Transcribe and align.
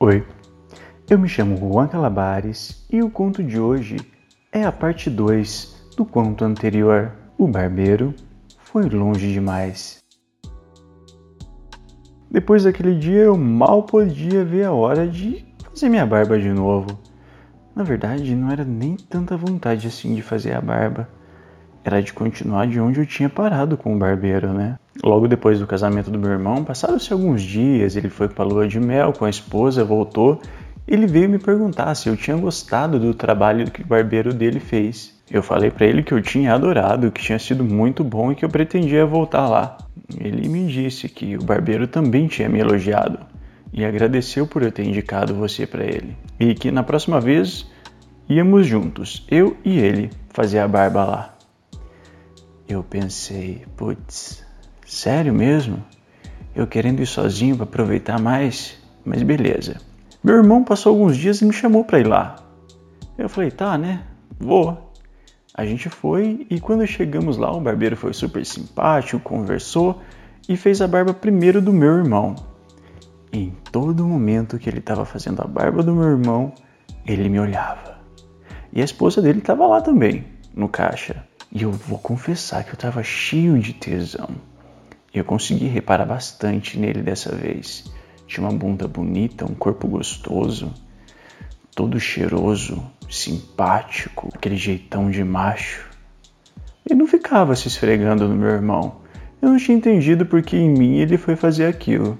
Oi, 0.00 0.24
eu 1.10 1.18
me 1.18 1.28
chamo 1.28 1.56
Juan 1.56 1.88
Calabares 1.88 2.86
e 2.88 3.02
o 3.02 3.10
conto 3.10 3.42
de 3.42 3.58
hoje 3.58 3.96
é 4.52 4.62
a 4.62 4.70
parte 4.70 5.10
2 5.10 5.90
do 5.96 6.04
conto 6.04 6.44
anterior. 6.44 7.10
O 7.36 7.48
barbeiro 7.48 8.14
foi 8.58 8.88
longe 8.88 9.32
demais. 9.32 9.98
Depois 12.30 12.62
daquele 12.62 12.94
dia 12.94 13.22
eu 13.22 13.36
mal 13.36 13.82
podia 13.82 14.44
ver 14.44 14.66
a 14.66 14.72
hora 14.72 15.04
de 15.04 15.44
fazer 15.68 15.88
minha 15.88 16.06
barba 16.06 16.38
de 16.38 16.48
novo. 16.48 16.96
Na 17.74 17.82
verdade, 17.82 18.36
não 18.36 18.52
era 18.52 18.64
nem 18.64 18.94
tanta 18.94 19.36
vontade 19.36 19.88
assim 19.88 20.14
de 20.14 20.22
fazer 20.22 20.52
a 20.52 20.60
barba. 20.60 21.08
Era 21.88 22.02
de 22.02 22.12
continuar 22.12 22.66
de 22.66 22.78
onde 22.78 23.00
eu 23.00 23.06
tinha 23.06 23.30
parado 23.30 23.74
com 23.74 23.96
o 23.96 23.98
barbeiro, 23.98 24.52
né? 24.52 24.78
Logo 25.02 25.26
depois 25.26 25.58
do 25.58 25.66
casamento 25.66 26.10
do 26.10 26.18
meu 26.18 26.32
irmão, 26.32 26.62
passaram-se 26.62 27.10
alguns 27.14 27.40
dias, 27.40 27.96
ele 27.96 28.10
foi 28.10 28.28
para 28.28 28.44
lua 28.44 28.68
de 28.68 28.78
mel 28.78 29.10
com 29.10 29.24
a 29.24 29.30
esposa, 29.30 29.82
voltou. 29.82 30.38
Ele 30.86 31.06
veio 31.06 31.30
me 31.30 31.38
perguntar 31.38 31.94
se 31.94 32.10
eu 32.10 32.14
tinha 32.14 32.36
gostado 32.36 32.98
do 32.98 33.14
trabalho 33.14 33.70
que 33.70 33.80
o 33.80 33.86
barbeiro 33.86 34.34
dele 34.34 34.60
fez. 34.60 35.18
Eu 35.30 35.42
falei 35.42 35.70
para 35.70 35.86
ele 35.86 36.02
que 36.02 36.12
eu 36.12 36.20
tinha 36.20 36.52
adorado, 36.52 37.10
que 37.10 37.22
tinha 37.22 37.38
sido 37.38 37.64
muito 37.64 38.04
bom 38.04 38.32
e 38.32 38.34
que 38.34 38.44
eu 38.44 38.50
pretendia 38.50 39.06
voltar 39.06 39.48
lá. 39.48 39.78
Ele 40.20 40.46
me 40.46 40.66
disse 40.66 41.08
que 41.08 41.38
o 41.38 41.42
barbeiro 41.42 41.86
também 41.86 42.26
tinha 42.26 42.50
me 42.50 42.58
elogiado 42.58 43.18
e 43.72 43.82
agradeceu 43.82 44.46
por 44.46 44.62
eu 44.62 44.70
ter 44.70 44.84
indicado 44.84 45.34
você 45.34 45.66
para 45.66 45.84
ele. 45.84 46.14
E 46.38 46.54
que 46.54 46.70
na 46.70 46.82
próxima 46.82 47.18
vez 47.18 47.66
íamos 48.28 48.66
juntos, 48.66 49.26
eu 49.30 49.56
e 49.64 49.78
ele, 49.78 50.10
fazer 50.34 50.58
a 50.58 50.68
barba 50.68 51.04
lá. 51.06 51.37
Eu 52.68 52.82
pensei, 52.82 53.64
putz, 53.76 54.46
Sério 54.88 55.34
mesmo? 55.34 55.84
Eu 56.56 56.66
querendo 56.66 57.00
ir 57.00 57.06
sozinho 57.06 57.54
para 57.56 57.64
aproveitar 57.64 58.18
mais? 58.18 58.78
Mas 59.04 59.22
beleza. 59.22 59.76
Meu 60.24 60.36
irmão 60.36 60.64
passou 60.64 60.92
alguns 60.92 61.14
dias 61.14 61.42
e 61.42 61.44
me 61.44 61.52
chamou 61.52 61.84
para 61.84 62.00
ir 62.00 62.06
lá. 62.06 62.36
Eu 63.18 63.28
falei, 63.28 63.50
tá, 63.50 63.76
né? 63.76 64.02
Vou. 64.40 64.90
A 65.52 65.66
gente 65.66 65.90
foi 65.90 66.46
e 66.48 66.58
quando 66.58 66.86
chegamos 66.86 67.36
lá, 67.36 67.54
o 67.54 67.60
barbeiro 67.60 67.98
foi 67.98 68.14
super 68.14 68.46
simpático, 68.46 69.20
conversou 69.20 70.00
e 70.48 70.56
fez 70.56 70.80
a 70.80 70.88
barba 70.88 71.12
primeiro 71.12 71.60
do 71.60 71.72
meu 71.72 71.98
irmão. 71.98 72.34
Em 73.30 73.50
todo 73.70 74.06
momento 74.06 74.58
que 74.58 74.70
ele 74.70 74.78
estava 74.78 75.04
fazendo 75.04 75.42
a 75.42 75.46
barba 75.46 75.82
do 75.82 75.94
meu 75.94 76.08
irmão, 76.08 76.54
ele 77.04 77.28
me 77.28 77.38
olhava. 77.38 77.98
E 78.72 78.80
a 78.80 78.84
esposa 78.84 79.20
dele 79.20 79.40
estava 79.40 79.66
lá 79.66 79.82
também, 79.82 80.24
no 80.54 80.66
caixa. 80.66 81.28
E 81.50 81.62
eu 81.62 81.72
vou 81.72 81.98
confessar 81.98 82.62
que 82.62 82.70
eu 82.70 82.74
estava 82.74 83.02
cheio 83.02 83.58
de 83.58 83.72
tesão. 83.72 84.28
Eu 85.12 85.24
consegui 85.24 85.66
reparar 85.66 86.04
bastante 86.04 86.78
nele 86.78 87.02
dessa 87.02 87.34
vez. 87.34 87.90
Tinha 88.26 88.46
uma 88.46 88.56
bunda 88.56 88.86
bonita, 88.86 89.46
um 89.46 89.54
corpo 89.54 89.88
gostoso, 89.88 90.72
todo 91.74 91.98
cheiroso, 91.98 92.82
simpático, 93.08 94.28
aquele 94.34 94.56
jeitão 94.56 95.10
de 95.10 95.24
macho. 95.24 95.88
Ele 96.84 96.98
não 96.98 97.06
ficava 97.06 97.56
se 97.56 97.68
esfregando 97.68 98.28
no 98.28 98.36
meu 98.36 98.50
irmão. 98.50 98.96
Eu 99.40 99.50
não 99.50 99.56
tinha 99.56 99.78
entendido 99.78 100.26
porque 100.26 100.56
em 100.56 100.68
mim 100.68 100.98
ele 100.98 101.16
foi 101.16 101.36
fazer 101.36 101.64
aquilo. 101.64 102.18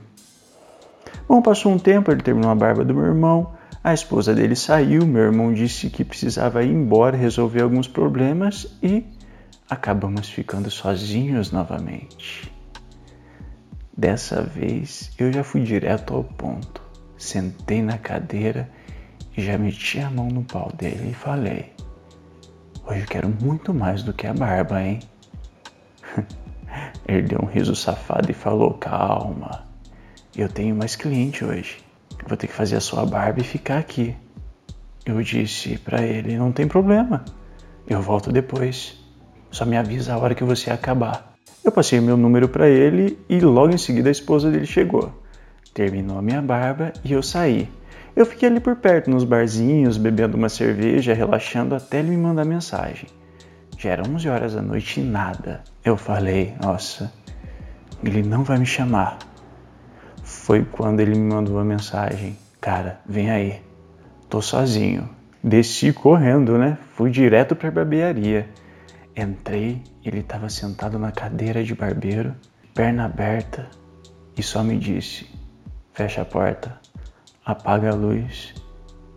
Bom, 1.28 1.42
passou 1.42 1.70
um 1.70 1.78
tempo, 1.78 2.10
ele 2.10 2.22
terminou 2.22 2.50
a 2.50 2.54
barba 2.54 2.82
do 2.82 2.94
meu 2.94 3.04
irmão, 3.04 3.52
a 3.84 3.92
esposa 3.92 4.34
dele 4.34 4.56
saiu, 4.56 5.06
meu 5.06 5.22
irmão 5.22 5.52
disse 5.52 5.90
que 5.90 6.04
precisava 6.04 6.62
ir 6.62 6.70
embora 6.70 7.16
resolver 7.16 7.60
alguns 7.60 7.86
problemas 7.86 8.66
e 8.82 9.04
acabamos 9.68 10.28
ficando 10.28 10.70
sozinhos 10.70 11.52
novamente. 11.52 12.52
Dessa 13.96 14.42
vez 14.42 15.10
eu 15.18 15.32
já 15.32 15.44
fui 15.44 15.62
direto 15.62 16.14
ao 16.14 16.24
ponto. 16.24 16.80
Sentei 17.16 17.82
na 17.82 17.98
cadeira 17.98 18.70
e 19.36 19.42
já 19.42 19.58
meti 19.58 19.98
a 19.98 20.10
mão 20.10 20.28
no 20.28 20.44
pau 20.44 20.72
dele 20.72 21.10
e 21.10 21.14
falei: 21.14 21.72
Hoje 22.86 23.06
quero 23.06 23.28
muito 23.28 23.74
mais 23.74 24.02
do 24.02 24.12
que 24.12 24.26
a 24.26 24.32
barba, 24.32 24.80
hein? 24.80 25.00
Ele 27.06 27.22
deu 27.22 27.40
um 27.42 27.46
riso 27.46 27.74
safado 27.74 28.30
e 28.30 28.34
falou: 28.34 28.74
Calma, 28.74 29.66
eu 30.36 30.48
tenho 30.48 30.76
mais 30.76 30.94
cliente 30.94 31.44
hoje. 31.44 31.78
vou 32.26 32.36
ter 32.36 32.46
que 32.46 32.52
fazer 32.52 32.76
a 32.76 32.80
sua 32.80 33.04
barba 33.04 33.40
e 33.40 33.44
ficar 33.44 33.78
aqui. 33.78 34.16
Eu 35.04 35.20
disse 35.22 35.76
para 35.78 36.02
ele: 36.02 36.36
Não 36.36 36.52
tem 36.52 36.68
problema, 36.68 37.24
eu 37.86 38.00
volto 38.00 38.30
depois. 38.30 38.97
Só 39.50 39.64
me 39.64 39.76
avisa 39.76 40.14
a 40.14 40.18
hora 40.18 40.34
que 40.34 40.44
você 40.44 40.70
acabar. 40.70 41.34
Eu 41.64 41.72
passei 41.72 42.00
meu 42.00 42.16
número 42.16 42.48
para 42.48 42.68
ele 42.68 43.18
e 43.28 43.40
logo 43.40 43.72
em 43.72 43.78
seguida 43.78 44.08
a 44.08 44.12
esposa 44.12 44.50
dele 44.50 44.66
chegou. 44.66 45.12
Terminou 45.74 46.18
a 46.18 46.22
minha 46.22 46.40
barba 46.40 46.92
e 47.04 47.12
eu 47.12 47.22
saí. 47.22 47.68
Eu 48.16 48.26
fiquei 48.26 48.48
ali 48.48 48.58
por 48.60 48.76
perto, 48.76 49.10
nos 49.10 49.24
barzinhos, 49.24 49.96
bebendo 49.96 50.36
uma 50.36 50.48
cerveja, 50.48 51.14
relaxando 51.14 51.74
até 51.74 52.00
ele 52.00 52.10
me 52.10 52.16
mandar 52.16 52.44
mensagem. 52.44 53.08
Já 53.78 53.90
eram 53.90 54.14
11 54.14 54.28
horas 54.28 54.54
da 54.54 54.62
noite 54.62 55.00
e 55.00 55.04
nada. 55.04 55.62
Eu 55.84 55.96
falei, 55.96 56.54
nossa, 56.60 57.12
ele 58.02 58.22
não 58.22 58.42
vai 58.42 58.58
me 58.58 58.66
chamar. 58.66 59.18
Foi 60.22 60.64
quando 60.64 61.00
ele 61.00 61.18
me 61.18 61.32
mandou 61.32 61.54
uma 61.56 61.64
mensagem: 61.64 62.36
Cara, 62.60 63.00
vem 63.06 63.30
aí, 63.30 63.60
tô 64.28 64.42
sozinho. 64.42 65.08
Desci 65.42 65.92
correndo, 65.92 66.58
né? 66.58 66.76
Fui 66.94 67.10
direto 67.10 67.54
pra 67.54 67.70
barbearia. 67.70 68.48
Entrei, 69.20 69.82
ele 70.04 70.20
estava 70.20 70.48
sentado 70.48 70.96
na 70.96 71.10
cadeira 71.10 71.64
de 71.64 71.74
barbeiro, 71.74 72.36
perna 72.72 73.06
aberta, 73.06 73.68
e 74.36 74.42
só 74.44 74.62
me 74.62 74.78
disse: 74.78 75.28
fecha 75.92 76.22
a 76.22 76.24
porta, 76.24 76.78
apaga 77.44 77.90
a 77.90 77.94
luz 77.96 78.54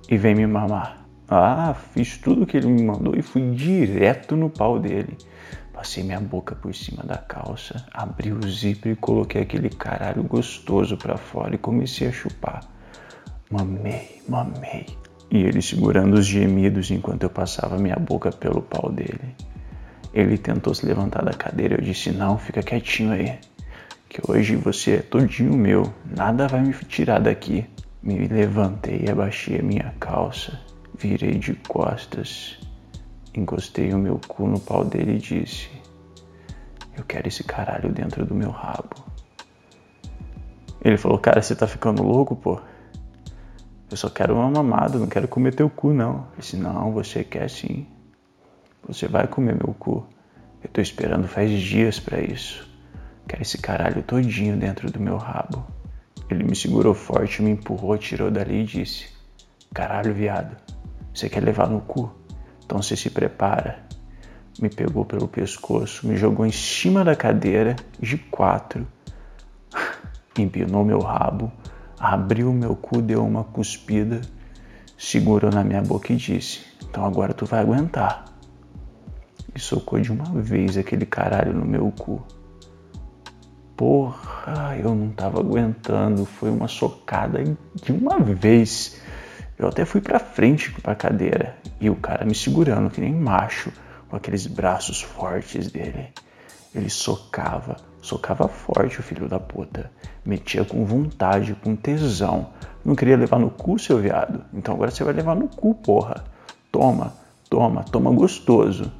e 0.09 0.17
vem 0.17 0.33
me 0.33 0.47
mamar. 0.47 1.05
Ah, 1.29 1.75
fiz 1.93 2.17
tudo 2.17 2.41
o 2.41 2.45
que 2.47 2.57
ele 2.57 2.65
me 2.65 2.81
mandou 2.81 3.15
e 3.15 3.21
fui 3.21 3.51
direto 3.51 4.35
no 4.35 4.49
pau 4.49 4.79
dele. 4.79 5.15
Passei 5.71 6.03
minha 6.03 6.19
boca 6.19 6.55
por 6.55 6.73
cima 6.73 7.03
da 7.03 7.17
calça, 7.17 7.85
abri 7.93 8.33
o 8.33 8.41
zíper 8.49 8.93
e 8.93 8.95
coloquei 8.95 9.43
aquele 9.43 9.69
caralho 9.69 10.23
gostoso 10.23 10.97
para 10.97 11.15
fora 11.15 11.53
e 11.53 11.59
comecei 11.59 12.07
a 12.07 12.11
chupar. 12.11 12.61
Mamei, 13.51 14.23
mamei. 14.27 14.87
E 15.29 15.37
ele 15.37 15.61
segurando 15.61 16.15
os 16.15 16.25
gemidos 16.25 16.89
enquanto 16.89 17.21
eu 17.21 17.29
passava 17.29 17.77
minha 17.77 17.97
boca 17.97 18.31
pelo 18.31 18.63
pau 18.63 18.91
dele. 18.91 19.35
Ele 20.13 20.37
tentou 20.37 20.73
se 20.73 20.85
levantar 20.85 21.23
da 21.23 21.33
cadeira. 21.33 21.75
Eu 21.75 21.81
disse: 21.81 22.11
Não, 22.11 22.37
fica 22.37 22.61
quietinho 22.61 23.11
aí. 23.11 23.39
Que 24.09 24.21
hoje 24.29 24.55
você 24.55 24.95
é 24.95 25.01
todinho 25.01 25.53
meu. 25.53 25.91
Nada 26.05 26.47
vai 26.47 26.61
me 26.61 26.73
tirar 26.73 27.19
daqui. 27.19 27.65
Me 28.03 28.27
levantei, 28.27 29.07
abaixei 29.09 29.59
a 29.59 29.63
minha 29.63 29.93
calça, 29.99 30.59
virei 30.97 31.37
de 31.37 31.53
costas, 31.53 32.57
encostei 33.35 33.93
o 33.93 33.97
meu 33.99 34.19
cu 34.27 34.47
no 34.47 34.59
pau 34.59 34.83
dele 34.83 35.17
e 35.17 35.19
disse: 35.19 35.69
Eu 36.97 37.03
quero 37.03 37.27
esse 37.27 37.43
caralho 37.43 37.91
dentro 37.91 38.25
do 38.25 38.33
meu 38.33 38.49
rabo. 38.49 38.95
Ele 40.83 40.97
falou: 40.97 41.19
Cara, 41.19 41.41
você 41.43 41.55
tá 41.55 41.67
ficando 41.67 42.01
louco, 42.01 42.35
pô? 42.35 42.59
Eu 43.89 43.95
só 43.95 44.09
quero 44.09 44.33
uma 44.33 44.49
mamada, 44.49 44.97
não 44.97 45.07
quero 45.07 45.27
comer 45.27 45.53
teu 45.53 45.69
cu, 45.69 45.93
não. 45.93 46.27
Eu 46.33 46.39
disse: 46.39 46.57
Não, 46.57 46.91
você 46.91 47.23
quer 47.23 47.49
sim. 47.49 47.85
Você 48.87 49.07
vai 49.07 49.27
comer 49.27 49.55
meu 49.55 49.75
cu. 49.77 50.07
Eu 50.63 50.69
tô 50.69 50.81
esperando 50.81 51.27
faz 51.27 51.51
dias 51.51 51.99
para 51.99 52.19
isso. 52.19 52.67
Quero 53.27 53.41
esse 53.41 53.57
caralho 53.59 54.01
todinho 54.01 54.57
dentro 54.57 54.91
do 54.91 54.99
meu 54.99 55.17
rabo. 55.17 55.65
Ele 56.29 56.43
me 56.43 56.55
segurou 56.55 56.93
forte, 56.93 57.43
me 57.43 57.51
empurrou, 57.51 57.97
tirou 57.97 58.31
dali 58.31 58.61
e 58.61 58.65
disse: 58.65 59.07
Caralho, 59.73 60.13
viado, 60.13 60.57
você 61.13 61.29
quer 61.29 61.43
levar 61.43 61.69
no 61.69 61.81
cu? 61.81 62.11
Então 62.65 62.81
você 62.81 62.95
se 62.95 63.09
prepara. 63.09 63.83
Me 64.59 64.69
pegou 64.69 65.05
pelo 65.05 65.27
pescoço, 65.27 66.07
me 66.07 66.17
jogou 66.17 66.45
em 66.45 66.51
cima 66.51 67.03
da 67.03 67.15
cadeira, 67.15 67.75
de 67.99 68.17
quatro, 68.17 68.85
empinou 70.37 70.83
meu 70.83 70.99
rabo, 70.99 71.51
abriu 71.99 72.51
meu 72.51 72.75
cu, 72.75 73.01
deu 73.01 73.25
uma 73.25 73.43
cuspida, 73.43 74.21
segurou 74.97 75.51
na 75.51 75.63
minha 75.63 75.81
boca 75.81 76.11
e 76.11 76.17
disse: 76.17 76.65
Então 76.83 77.05
agora 77.05 77.33
tu 77.33 77.45
vai 77.45 77.61
aguentar 77.61 78.30
e 79.55 79.59
socou 79.59 79.99
de 79.99 80.11
uma 80.11 80.41
vez 80.41 80.77
aquele 80.77 81.05
caralho 81.05 81.53
no 81.53 81.65
meu 81.65 81.91
cu. 81.91 82.21
Porra, 83.75 84.77
eu 84.77 84.93
não 84.93 85.09
tava 85.09 85.39
aguentando, 85.39 86.25
foi 86.25 86.49
uma 86.49 86.67
socada 86.67 87.43
de 87.43 87.91
uma 87.91 88.19
vez. 88.19 89.01
Eu 89.57 89.67
até 89.67 89.85
fui 89.85 90.01
pra 90.01 90.19
frente 90.19 90.71
pra 90.71 90.95
cadeira 90.95 91.57
e 91.79 91.89
o 91.89 91.95
cara 91.95 92.25
me 92.25 92.35
segurando 92.35 92.89
que 92.89 93.01
nem 93.01 93.13
macho, 93.13 93.71
com 94.09 94.15
aqueles 94.15 94.45
braços 94.45 95.01
fortes 95.01 95.71
dele. 95.71 96.09
Ele 96.73 96.89
socava, 96.89 97.75
socava 98.01 98.47
forte 98.47 98.99
o 98.99 99.03
filho 99.03 99.27
da 99.27 99.39
puta. 99.39 99.91
Metia 100.23 100.63
com 100.63 100.85
vontade, 100.85 101.55
com 101.55 101.75
tesão. 101.75 102.49
Não 102.85 102.95
queria 102.95 103.17
levar 103.17 103.39
no 103.39 103.49
cu, 103.49 103.77
seu 103.77 103.97
viado? 103.97 104.43
Então 104.53 104.75
agora 104.75 104.91
você 104.91 105.03
vai 105.03 105.13
levar 105.13 105.35
no 105.35 105.47
cu, 105.47 105.75
porra. 105.75 106.23
Toma, 106.71 107.13
toma, 107.49 107.83
toma 107.83 108.11
gostoso. 108.11 108.91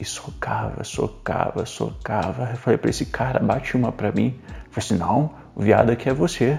E 0.00 0.04
socava, 0.04 0.82
socava, 0.82 1.66
socava. 1.66 2.48
Eu 2.50 2.56
falei 2.56 2.78
para 2.78 2.88
esse 2.88 3.04
cara, 3.04 3.38
bate 3.38 3.76
uma 3.76 3.92
para 3.92 4.10
mim. 4.10 4.34
Eu 4.48 4.72
falei 4.72 4.78
assim, 4.78 4.96
não, 4.96 5.30
o 5.54 5.60
viado 5.60 5.90
aqui 5.90 6.08
é 6.08 6.14
você. 6.14 6.58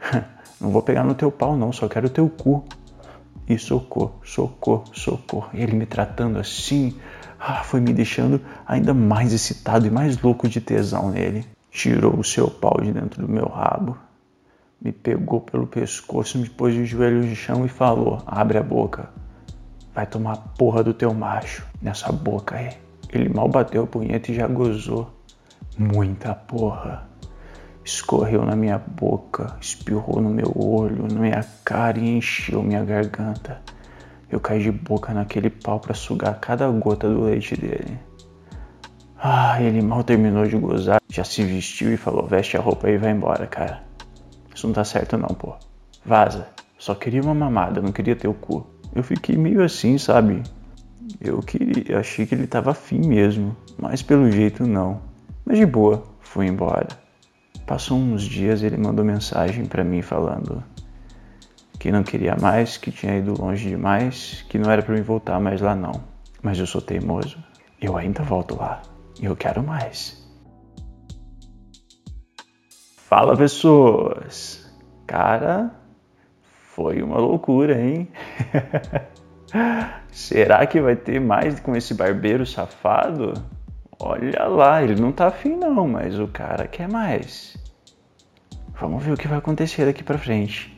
Não 0.60 0.70
vou 0.70 0.82
pegar 0.82 1.04
no 1.04 1.14
teu 1.14 1.30
pau, 1.30 1.56
não, 1.56 1.72
só 1.72 1.88
quero 1.88 2.06
o 2.06 2.10
teu 2.10 2.28
cu. 2.28 2.64
E 3.46 3.58
socorro, 3.58 4.14
socorro, 4.24 4.84
socorro. 4.94 5.50
E 5.52 5.62
ele 5.62 5.76
me 5.76 5.84
tratando 5.84 6.38
assim, 6.38 6.96
ah, 7.38 7.62
foi 7.62 7.80
me 7.80 7.92
deixando 7.92 8.40
ainda 8.66 8.94
mais 8.94 9.32
excitado 9.34 9.86
e 9.86 9.90
mais 9.90 10.20
louco 10.22 10.48
de 10.48 10.60
tesão 10.60 11.10
nele. 11.10 11.44
Tirou 11.70 12.18
o 12.18 12.24
seu 12.24 12.48
pau 12.48 12.80
de 12.80 12.92
dentro 12.92 13.26
do 13.26 13.30
meu 13.30 13.46
rabo, 13.46 13.98
me 14.80 14.92
pegou 14.92 15.40
pelo 15.40 15.66
pescoço, 15.66 16.38
me 16.38 16.48
pôs 16.48 16.72
de 16.72 16.86
joelhos 16.86 17.26
no 17.26 17.34
chão 17.34 17.66
e 17.66 17.68
falou: 17.68 18.22
Abre 18.26 18.56
a 18.56 18.62
boca, 18.62 19.10
vai 19.94 20.06
tomar 20.06 20.32
a 20.32 20.36
porra 20.36 20.82
do 20.82 20.92
teu 20.92 21.14
macho 21.14 21.64
nessa 21.80 22.10
boca 22.10 22.56
aí. 22.56 22.70
Ele 23.12 23.28
mal 23.28 23.48
bateu 23.48 23.84
a 23.84 23.86
punheta 23.86 24.32
e 24.32 24.34
já 24.34 24.46
gozou. 24.48 25.08
Muita 25.78 26.34
porra. 26.34 27.08
Escorreu 27.84 28.44
na 28.44 28.56
minha 28.56 28.78
boca, 28.78 29.56
espirrou 29.60 30.20
no 30.20 30.30
meu 30.30 30.50
olho, 30.56 31.06
na 31.12 31.20
minha 31.20 31.44
cara 31.64 31.98
e 31.98 32.16
encheu 32.16 32.62
minha 32.62 32.82
garganta. 32.82 33.60
Eu 34.30 34.40
caí 34.40 34.62
de 34.62 34.72
boca 34.72 35.12
naquele 35.12 35.50
pau 35.50 35.78
para 35.78 35.94
sugar 35.94 36.40
cada 36.40 36.68
gota 36.70 37.08
do 37.08 37.24
leite 37.24 37.54
dele. 37.56 37.98
Ah, 39.16 39.62
ele 39.62 39.80
mal 39.80 40.02
terminou 40.02 40.46
de 40.46 40.56
gozar, 40.56 41.00
já 41.08 41.24
se 41.24 41.44
vestiu 41.44 41.92
e 41.92 41.96
falou: 41.96 42.26
veste 42.26 42.56
a 42.56 42.60
roupa 42.60 42.88
e 42.90 42.98
vai 42.98 43.12
embora, 43.12 43.46
cara. 43.46 43.82
Isso 44.54 44.66
não 44.66 44.74
tá 44.74 44.84
certo 44.84 45.16
não, 45.16 45.28
pô. 45.28 45.54
Vaza. 46.04 46.48
Só 46.78 46.94
queria 46.94 47.22
uma 47.22 47.34
mamada, 47.34 47.80
não 47.80 47.92
queria 47.92 48.16
teu 48.16 48.34
cu. 48.34 48.73
Eu 48.94 49.02
fiquei 49.02 49.36
meio 49.36 49.62
assim, 49.62 49.98
sabe? 49.98 50.42
Eu 51.20 51.42
achei 51.98 52.26
que 52.26 52.34
ele 52.34 52.46
tava 52.46 52.70
afim 52.70 53.00
mesmo, 53.06 53.56
mas 53.78 54.02
pelo 54.02 54.30
jeito 54.30 54.66
não. 54.66 55.00
Mas 55.44 55.58
de 55.58 55.66
boa, 55.66 56.02
fui 56.20 56.46
embora. 56.46 56.88
Passou 57.66 57.98
uns 57.98 58.22
dias 58.22 58.62
ele 58.62 58.76
mandou 58.76 59.04
mensagem 59.04 59.64
para 59.64 59.82
mim 59.82 60.02
falando 60.02 60.62
que 61.78 61.90
não 61.90 62.02
queria 62.02 62.36
mais, 62.40 62.76
que 62.76 62.90
tinha 62.90 63.16
ido 63.18 63.38
longe 63.38 63.68
demais, 63.68 64.44
que 64.48 64.58
não 64.58 64.70
era 64.70 64.82
para 64.82 64.94
mim 64.94 65.02
voltar 65.02 65.38
mais 65.38 65.60
lá 65.60 65.74
não. 65.74 66.02
Mas 66.42 66.58
eu 66.58 66.66
sou 66.66 66.80
teimoso. 66.80 67.38
Eu 67.80 67.96
ainda 67.96 68.22
volto 68.22 68.56
lá. 68.56 68.80
E 69.20 69.26
eu 69.26 69.36
quero 69.36 69.62
mais. 69.62 70.26
Fala 72.96 73.36
pessoas. 73.36 74.66
Cara, 75.06 75.70
foi 76.74 77.02
uma 77.02 77.18
loucura, 77.18 77.80
hein? 77.80 78.08
Será 80.10 80.66
que 80.66 80.80
vai 80.80 80.96
ter 80.96 81.20
mais 81.20 81.60
com 81.60 81.76
esse 81.76 81.94
barbeiro 81.94 82.44
safado? 82.44 83.32
Olha 84.00 84.44
lá, 84.48 84.82
ele 84.82 85.00
não 85.00 85.12
tá 85.12 85.28
afim 85.28 85.56
não, 85.56 85.86
mas 85.86 86.18
o 86.18 86.26
cara 86.26 86.66
quer 86.66 86.88
mais. 86.88 87.56
Vamos 88.80 89.04
ver 89.04 89.12
o 89.12 89.16
que 89.16 89.28
vai 89.28 89.38
acontecer 89.38 89.86
daqui 89.86 90.02
pra 90.02 90.18
frente. 90.18 90.76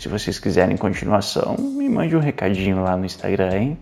Se 0.00 0.08
vocês 0.08 0.38
quiserem 0.38 0.78
continuação, 0.78 1.56
me 1.58 1.88
mande 1.90 2.16
um 2.16 2.20
recadinho 2.20 2.82
lá 2.82 2.96
no 2.96 3.04
Instagram, 3.04 3.54
hein? 3.54 3.78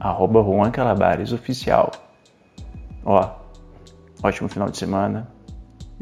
Arroba 0.00 0.42
Juan 0.42 0.70
Calabares 0.70 1.32
Oficial. 1.32 1.92
Ó, 3.04 3.36
ótimo 4.22 4.48
final 4.48 4.70
de 4.70 4.78
semana, 4.78 5.28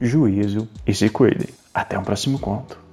juízo 0.00 0.68
e 0.86 0.94
se 0.94 1.10
cuidem. 1.10 1.48
Até 1.74 1.98
um 1.98 2.04
próximo 2.04 2.38
conto. 2.38 2.85